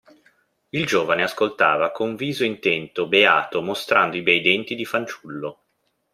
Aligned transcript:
Il 0.69 0.87
giovane 0.87 1.21
ascoltava 1.21 1.91
con 1.91 2.15
viso 2.15 2.43
intento, 2.43 3.05
beato, 3.07 3.61
mostrando 3.61 4.17
i 4.17 4.23
bei 4.23 4.41
denti 4.41 4.73
di 4.73 4.83
fanciullo. 4.83 5.59